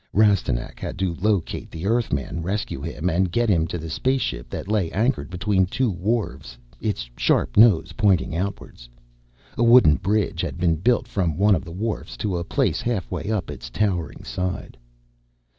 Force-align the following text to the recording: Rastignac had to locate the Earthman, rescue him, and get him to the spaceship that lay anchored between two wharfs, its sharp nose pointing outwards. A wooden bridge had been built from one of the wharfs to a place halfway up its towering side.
Rastignac 0.13 0.79
had 0.79 0.97
to 0.97 1.13
locate 1.13 1.69
the 1.69 1.85
Earthman, 1.85 2.41
rescue 2.41 2.81
him, 2.81 3.07
and 3.07 3.31
get 3.31 3.49
him 3.49 3.67
to 3.67 3.77
the 3.77 3.87
spaceship 3.87 4.49
that 4.49 4.67
lay 4.67 4.89
anchored 4.91 5.29
between 5.29 5.67
two 5.67 5.91
wharfs, 5.91 6.57
its 6.79 7.07
sharp 7.17 7.55
nose 7.55 7.91
pointing 7.91 8.35
outwards. 8.35 8.89
A 9.59 9.63
wooden 9.63 9.97
bridge 9.97 10.41
had 10.41 10.57
been 10.57 10.77
built 10.77 11.07
from 11.07 11.37
one 11.37 11.53
of 11.53 11.63
the 11.63 11.71
wharfs 11.71 12.17
to 12.17 12.35
a 12.35 12.43
place 12.43 12.81
halfway 12.81 13.29
up 13.29 13.51
its 13.51 13.69
towering 13.69 14.23
side. 14.23 14.75